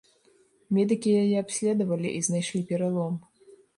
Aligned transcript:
Медыкі 0.77 1.11
яе 1.23 1.37
абследавалі 1.43 2.09
і 2.21 2.25
знайшлі 2.29 2.63
пералом. 2.73 3.13